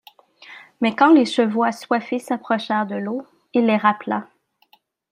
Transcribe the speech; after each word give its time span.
Mais 0.81 0.95
quand 0.95 1.13
les 1.13 1.25
chevaux 1.27 1.61
assoiffés 1.63 2.17
s'approchèrent 2.17 2.87
de 2.87 2.95
l'eau, 2.95 3.21
il 3.53 3.67
les 3.67 3.77
rappela. 3.77 4.27